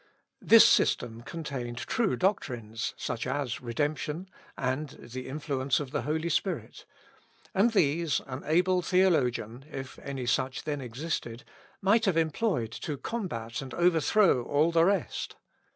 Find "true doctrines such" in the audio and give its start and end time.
1.77-3.27